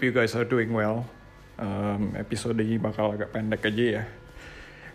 [0.00, 1.04] hope you guys are doing well.
[1.60, 4.04] Um, episode ini bakal agak pendek aja ya.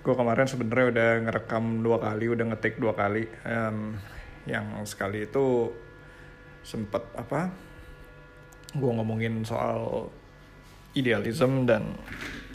[0.01, 3.29] Gue kemarin sebenarnya udah ngerekam dua kali, udah ngetik dua kali.
[3.45, 4.01] Um,
[4.49, 5.69] yang sekali itu
[6.65, 7.53] sempet apa?
[8.73, 10.09] Gue ngomongin soal
[10.97, 12.01] idealism dan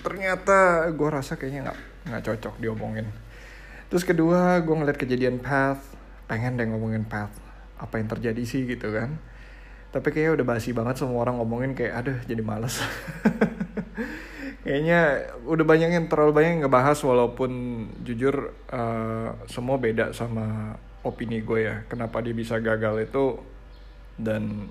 [0.02, 1.78] ternyata gue rasa kayaknya nggak
[2.10, 3.06] nggak cocok diomongin.
[3.94, 5.86] Terus kedua, gue ngeliat kejadian path,
[6.26, 7.30] pengen deh ngomongin path.
[7.78, 9.22] Apa yang terjadi sih gitu kan?
[9.90, 12.78] Tapi kayaknya udah basi banget semua orang ngomongin kayak aduh jadi males.
[14.60, 17.50] Kayaknya udah banyak yang terlalu banyak yang ngebahas walaupun
[18.04, 21.76] jujur uh, semua beda sama opini gue ya.
[21.88, 23.40] Kenapa dia bisa gagal itu
[24.20, 24.68] dan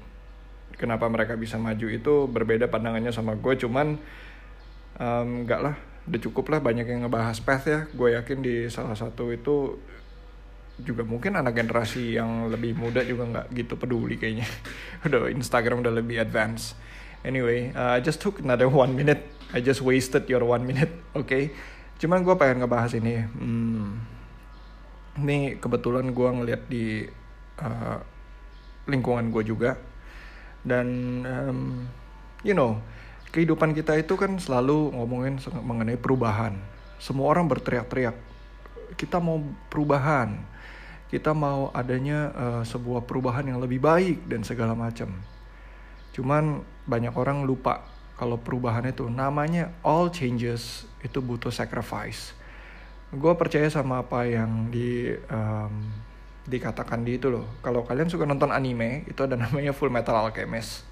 [0.77, 3.53] kenapa mereka bisa maju itu berbeda pandangannya sama gue.
[3.57, 3.97] Cuman
[5.01, 7.89] um, enggak lah udah cukup lah banyak yang ngebahas path ya.
[7.89, 9.73] Gue yakin di salah satu itu
[10.83, 14.47] juga mungkin anak generasi yang lebih muda juga nggak gitu peduli kayaknya.
[15.05, 16.75] Udah Instagram udah lebih advance.
[17.23, 19.23] Anyway uh, I just took another one minute.
[19.49, 21.49] I just wasted your one minute oke okay?
[21.97, 23.87] cuman gue pengen ngebahas ini hmm,
[25.19, 27.03] ini kebetulan gue ngeliat di
[27.59, 27.99] uh,
[28.87, 29.75] lingkungan gue juga.
[30.59, 30.87] Dan
[31.23, 31.59] um,
[32.43, 32.79] you know
[33.29, 36.55] kehidupan kita itu kan selalu ngomongin mengenai perubahan.
[36.99, 38.29] Semua orang berteriak-teriak
[38.97, 40.39] kita mau perubahan
[41.09, 45.09] kita mau adanya uh, sebuah perubahan yang lebih baik dan segala macam.
[46.13, 47.81] Cuman banyak orang lupa
[48.13, 52.37] kalau perubahan itu namanya all changes itu butuh sacrifice.
[53.09, 55.73] Gue percaya sama apa yang di um,
[56.45, 57.57] dikatakan di itu loh.
[57.65, 60.85] Kalau kalian suka nonton anime itu ada namanya Full Metal Alchemist.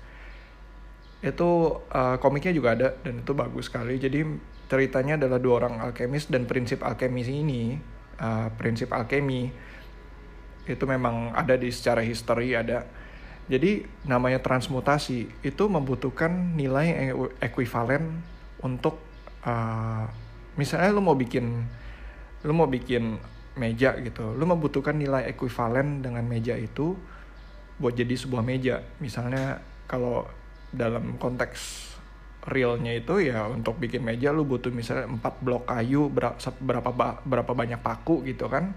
[1.22, 4.02] Itu uh, komiknya juga ada dan itu bagus sekali.
[4.02, 4.26] Jadi
[4.66, 7.78] ceritanya adalah dua orang alkemis dan prinsip alkemis ini,
[8.18, 9.54] uh, prinsip alkemi
[10.68, 12.84] itu memang ada di secara history ada.
[13.48, 18.20] Jadi namanya transmutasi itu membutuhkan nilai ekuivalen
[18.60, 19.00] untuk
[19.48, 20.04] uh,
[20.60, 21.64] misalnya lu mau bikin
[22.44, 23.16] lu mau bikin
[23.58, 26.94] meja gitu lu membutuhkan nilai ekuivalen dengan meja itu
[27.80, 28.84] buat jadi sebuah meja.
[29.00, 30.28] Misalnya kalau
[30.76, 31.88] dalam konteks
[32.48, 36.96] realnya itu ya untuk bikin meja lu butuh misalnya 4 blok kayu berapa
[37.28, 38.72] berapa banyak paku gitu kan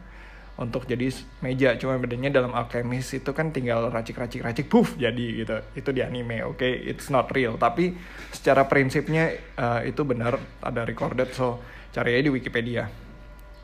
[0.59, 1.13] untuk jadi
[1.45, 1.77] meja.
[1.79, 5.57] Cuma bedanya dalam alkemis itu kan tinggal racik-racik racik puff jadi gitu.
[5.77, 6.59] Itu di anime oke?
[6.61, 6.73] Okay?
[6.91, 7.55] it's not real.
[7.61, 7.95] Tapi
[8.35, 11.31] secara prinsipnya uh, itu benar ada recorded.
[11.33, 11.63] So
[11.95, 12.91] cari aja di Wikipedia.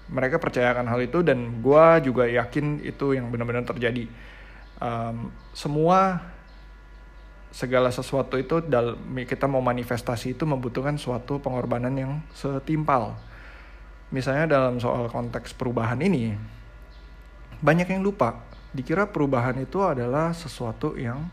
[0.06, 4.06] Mereka percayakan hal itu dan gue juga yakin itu yang benar-benar terjadi.
[4.78, 6.22] Um, semua
[7.56, 13.16] segala sesuatu itu dalam kita mau manifestasi itu membutuhkan suatu pengorbanan yang setimpal.
[14.12, 16.36] Misalnya dalam soal konteks perubahan ini
[17.60, 18.46] banyak yang lupa
[18.76, 21.24] dikira perubahan itu adalah sesuatu yang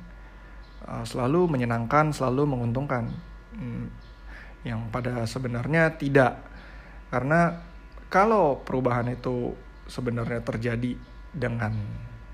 [0.87, 3.11] uh, selalu menyenangkan, selalu menguntungkan.
[3.53, 3.91] Hmm,
[4.63, 6.39] yang pada sebenarnya tidak.
[7.11, 7.59] Karena
[8.07, 9.51] kalau perubahan itu
[9.91, 10.95] sebenarnya terjadi
[11.35, 11.75] dengan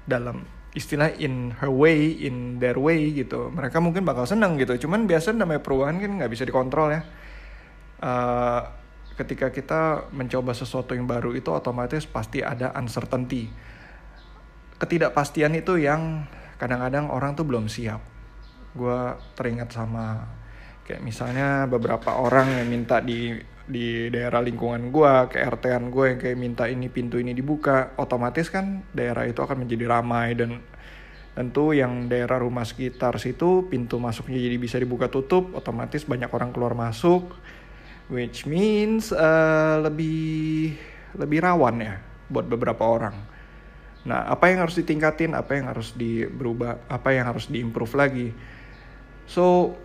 [0.06, 0.46] dalam
[0.78, 4.86] istilah in her way, in their way gitu, mereka mungkin bakal seneng gitu.
[4.86, 7.02] Cuman biasa namanya perubahan kan nggak bisa dikontrol ya.
[8.00, 8.62] Uh,
[9.20, 13.52] ketika kita mencoba sesuatu yang baru itu otomatis pasti ada uncertainty
[14.80, 16.26] ketidakpastian itu yang
[16.56, 18.00] kadang-kadang orang tuh belum siap.
[18.74, 20.24] Gue teringat sama
[20.88, 23.38] kayak misalnya beberapa orang yang minta di
[23.70, 28.50] di daerah lingkungan gue, ke RT-an gue yang kayak minta ini pintu ini dibuka, otomatis
[28.50, 30.58] kan daerah itu akan menjadi ramai dan
[31.38, 36.50] tentu yang daerah rumah sekitar situ pintu masuknya jadi bisa dibuka tutup, otomatis banyak orang
[36.50, 37.38] keluar masuk,
[38.10, 40.74] which means uh, lebih
[41.14, 43.39] lebih rawan ya buat beberapa orang
[44.08, 48.32] Nah, apa yang harus ditingkatin, apa yang harus diberubah, apa yang harus diimprove lagi.
[49.28, 49.76] So,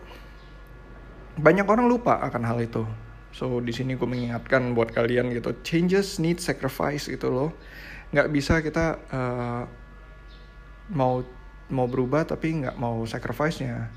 [1.35, 2.87] banyak orang lupa akan hal itu.
[3.35, 7.51] So, di sini gue mengingatkan buat kalian gitu, changes need sacrifice gitu loh.
[8.15, 9.63] Nggak bisa kita uh,
[10.95, 11.27] mau
[11.75, 13.91] mau berubah tapi nggak mau sacrifice-nya.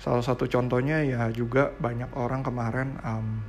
[0.00, 3.42] Salah satu contohnya ya juga banyak orang kemarin um,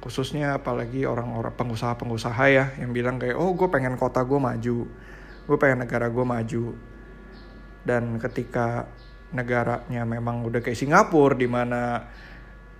[0.00, 4.88] khususnya apalagi orang-orang pengusaha-pengusaha ya yang bilang kayak oh gue pengen kota gue maju
[5.44, 6.64] gue pengen negara gue maju
[7.84, 8.88] dan ketika
[9.30, 12.10] negaranya memang udah kayak Singapura di mana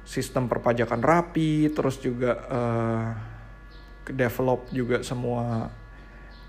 [0.05, 3.07] sistem perpajakan rapi, terus juga uh,
[4.11, 5.71] develop juga semua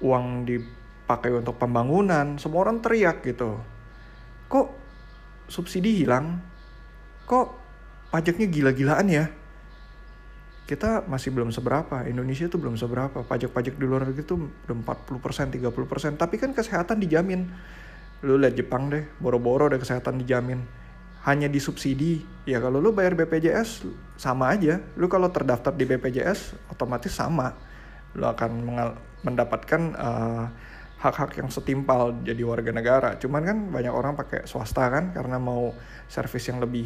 [0.02, 3.62] uang dipakai untuk pembangunan, semua orang teriak gitu.
[4.50, 4.68] Kok
[5.46, 6.42] subsidi hilang?
[7.30, 7.48] Kok
[8.10, 9.26] pajaknya gila-gilaan ya?
[10.66, 13.26] Kita masih belum seberapa, Indonesia tuh belum seberapa.
[13.28, 16.16] Pajak-pajak di luar negeri tuh udah 40%, 30%.
[16.16, 17.50] Tapi kan kesehatan dijamin.
[18.24, 20.62] Lu lihat Jepang deh, boro-boro ada kesehatan dijamin
[21.22, 23.86] hanya disubsidi ya kalau lu bayar BPJS
[24.18, 27.54] sama aja lu kalau terdaftar di BPJS otomatis sama
[28.18, 28.52] lu akan
[29.22, 30.46] mendapatkan eh,
[31.02, 35.74] hak-hak yang setimpal jadi warga negara cuman kan banyak orang pakai swasta kan karena mau
[36.06, 36.86] servis yang lebih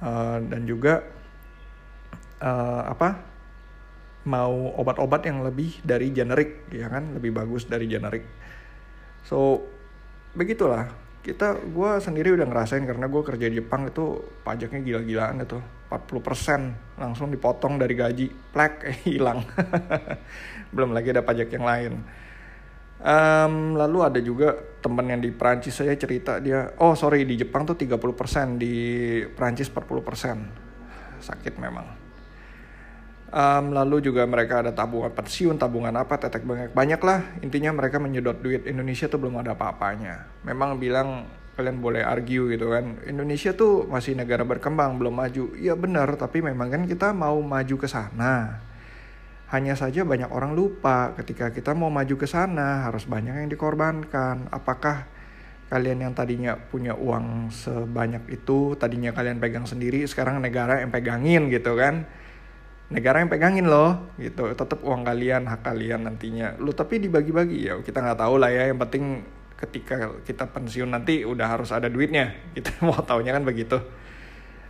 [0.00, 1.04] uh, dan juga
[2.42, 3.08] uh, apa
[4.26, 7.14] mau obat-obat yang lebih dari generik ya kan?
[7.14, 8.26] Lebih bagus dari generik.
[9.26, 9.62] So
[10.34, 11.06] begitulah.
[11.26, 15.58] Kita gue sendiri udah ngerasain karena gue kerja di Jepang itu pajaknya gila-gilaan itu.
[15.86, 18.26] 40% langsung dipotong dari gaji.
[18.30, 19.42] Plek eh, hilang.
[20.74, 21.92] Belum lagi ada pajak yang lain.
[22.96, 27.68] Um, lalu ada juga temen yang di Prancis saya cerita dia oh sorry di Jepang
[27.68, 28.74] tuh 30% di
[29.36, 32.05] Prancis 40% sakit memang
[33.32, 36.70] um, lalu juga mereka ada tabungan pensiun tabungan apa tetek banyak.
[36.74, 38.66] Banyak lah intinya mereka menyedot duit.
[38.68, 40.44] Indonesia tuh belum ada apa-apanya.
[40.46, 41.26] Memang bilang
[41.56, 43.00] kalian boleh argue gitu kan.
[43.08, 45.44] Indonesia tuh masih negara berkembang belum maju.
[45.56, 48.62] Ya benar tapi memang kan kita mau maju ke sana.
[49.46, 54.50] Hanya saja banyak orang lupa ketika kita mau maju ke sana harus banyak yang dikorbankan.
[54.50, 55.06] Apakah
[55.66, 61.50] kalian yang tadinya punya uang sebanyak itu tadinya kalian pegang sendiri sekarang negara yang pegangin
[61.50, 62.06] gitu kan
[62.86, 64.46] negara yang pegangin loh gitu.
[64.54, 66.54] Tetap uang kalian hak kalian nantinya.
[66.62, 67.74] Lu tapi dibagi-bagi ya.
[67.82, 72.36] Kita nggak tahu lah ya yang penting ketika kita pensiun nanti udah harus ada duitnya.
[72.56, 73.80] Kita mau taunya kan begitu.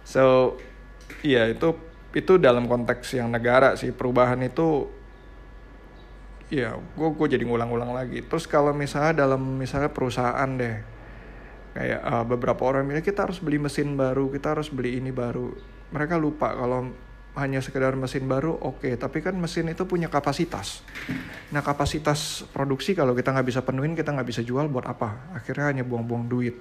[0.06, 0.56] So
[1.26, 1.74] iya itu
[2.14, 3.92] itu dalam konteks yang negara sih.
[3.92, 4.88] Perubahan itu
[6.46, 8.24] ya gue gue jadi ngulang-ulang lagi.
[8.24, 10.76] Terus kalau misalnya dalam misalnya perusahaan deh
[11.76, 15.52] kayak uh, beberapa orang bilang kita harus beli mesin baru kita harus beli ini baru.
[15.92, 16.94] Mereka lupa kalau
[17.36, 18.80] hanya sekedar mesin baru oke.
[18.80, 18.92] Okay.
[18.96, 20.80] tapi kan mesin itu punya kapasitas.
[21.52, 25.36] Nah kapasitas produksi kalau kita nggak bisa penuhin kita nggak bisa jual buat apa?
[25.36, 26.56] Akhirnya hanya buang-buang duit.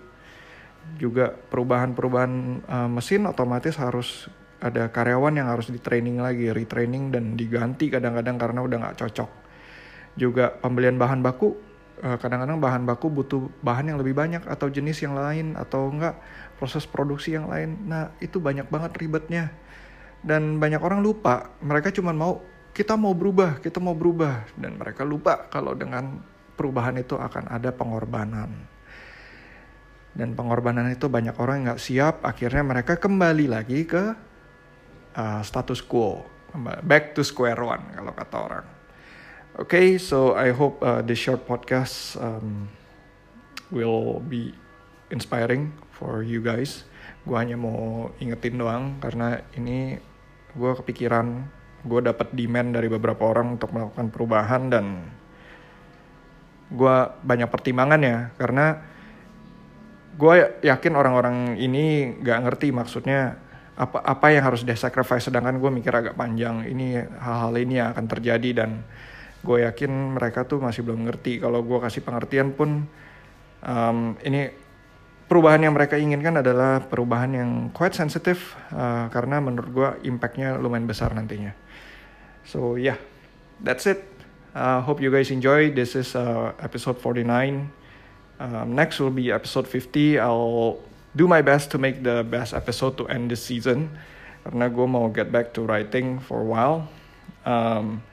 [1.00, 2.34] Juga perubahan-perubahan
[2.68, 4.28] uh, mesin otomatis harus
[4.60, 9.32] ada karyawan yang harus di training lagi retraining dan diganti kadang-kadang karena udah nggak cocok.
[10.16, 11.56] Juga pembelian bahan baku
[12.00, 16.16] eh, kadang-kadang bahan baku butuh bahan yang lebih banyak atau jenis yang lain atau enggak
[16.56, 17.84] proses produksi yang lain.
[17.84, 19.52] Nah itu banyak banget ribetnya
[20.26, 22.42] dan banyak orang lupa mereka cuma mau
[22.76, 24.52] kita mau berubah kita mau berubah.
[24.58, 26.20] Dan mereka lupa kalau dengan
[26.58, 28.52] perubahan itu akan ada pengorbanan.
[30.16, 34.04] Dan pengorbanan itu banyak orang nggak siap akhirnya mereka kembali lagi ke
[35.16, 36.26] uh, status quo.
[36.84, 38.68] Back to square one kalau kata orang.
[39.56, 42.68] Oke okay, so I hope uh, this short podcast um,
[43.72, 44.52] will be
[45.12, 46.84] inspiring for you guys.
[47.24, 49.96] Gue hanya mau ingetin doang karena ini
[50.56, 51.26] gue kepikiran
[51.86, 54.86] gue dapat demand dari beberapa orang untuk melakukan perubahan dan
[56.74, 58.82] gue banyak pertimbangan ya karena
[60.16, 60.36] gue
[60.66, 63.38] yakin orang-orang ini gak ngerti maksudnya
[63.76, 67.92] apa apa yang harus dia sacrifice sedangkan gue mikir agak panjang ini hal-hal ini yang
[67.92, 68.88] akan terjadi dan
[69.46, 71.38] gue yakin mereka tuh masih belum ngerti.
[71.38, 72.90] Kalau gue kasih pengertian pun
[73.62, 74.50] um, ini
[75.26, 80.86] perubahan yang mereka inginkan adalah perubahan yang quite sensitif uh, karena menurut gue impactnya lumayan
[80.86, 81.54] besar nantinya.
[82.46, 83.02] So yeah,
[83.62, 84.06] that's it.
[84.54, 85.74] Uh, hope you guys enjoy.
[85.74, 87.68] This is uh, episode 49.
[88.40, 90.20] Um, next will be episode 50.
[90.22, 90.80] I'll
[91.16, 93.90] do my best to make the best episode to end this season
[94.46, 96.86] karena gue mau get back to writing for a while.
[97.48, 98.06] Um,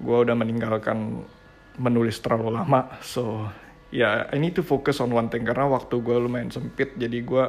[0.00, 1.28] gue udah meninggalkan
[1.76, 3.46] menulis terlalu lama, so
[3.88, 7.44] ya I need to focus on one thing karena waktu gue lumayan sempit jadi gue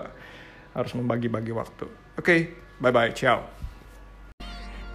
[0.76, 1.86] harus membagi-bagi waktu.
[2.16, 2.40] Oke, okay,
[2.80, 3.44] bye bye, ciao.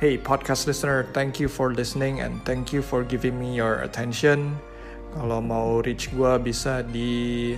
[0.01, 4.57] Hey podcast listener, thank you for listening and thank you for giving me your attention.
[5.15, 7.55] Kalau mau reach gue bisa di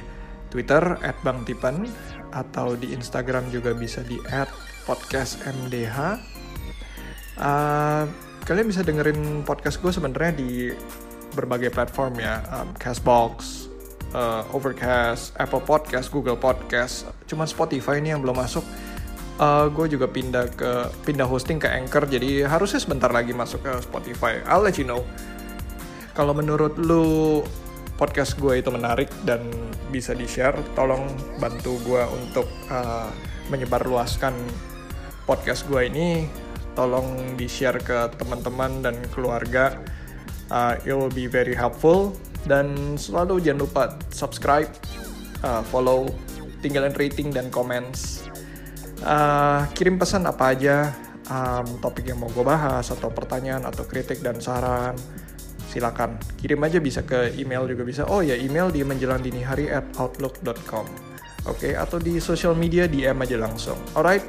[0.52, 1.88] Twitter @bangtipan
[2.30, 4.20] atau di Instagram juga bisa di
[4.84, 5.98] @podcastmdh.
[7.36, 8.04] Uh,
[8.44, 10.72] kalian bisa dengerin podcast gue sebenarnya di
[11.36, 13.68] berbagai platform ya, um, Castbox,
[14.16, 17.04] uh, Overcast, Apple Podcast, Google Podcast.
[17.28, 18.64] Cuman Spotify ini yang belum masuk.
[19.36, 23.72] Uh, gue juga pindah ke pindah hosting ke Anchor, jadi harusnya sebentar lagi masuk ke
[23.84, 24.40] Spotify.
[24.48, 25.04] I'll let you know.
[26.16, 27.44] Kalau menurut lu
[28.00, 29.44] podcast gue itu menarik dan
[29.92, 31.04] bisa di-share, tolong
[31.36, 33.12] bantu gue untuk uh,
[33.52, 34.32] menyebarluaskan
[35.28, 36.08] podcast gue ini.
[36.72, 39.76] Tolong di-share ke teman-teman dan keluarga.
[40.48, 42.16] Uh, it will be very helpful.
[42.46, 43.82] Dan selalu jangan lupa
[44.14, 44.70] subscribe,
[45.42, 46.06] uh, follow,
[46.62, 48.22] tinggalin rating dan comments.
[49.02, 50.94] Uh, kirim pesan apa aja,
[51.28, 54.96] um, topik yang mau gue bahas, atau pertanyaan, atau kritik dan saran
[55.76, 59.68] silakan kirim aja bisa ke email juga bisa oh ya email di menjelang dini hari
[59.68, 60.88] at outlook.com
[61.44, 61.76] oke okay?
[61.76, 64.24] atau di social media DM aja langsung alright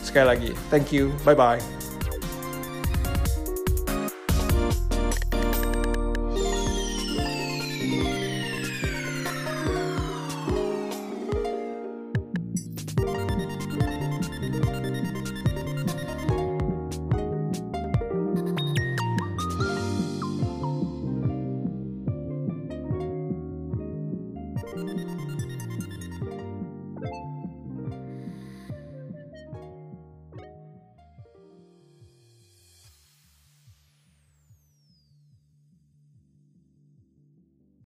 [0.00, 1.89] sekali lagi thank you bye bye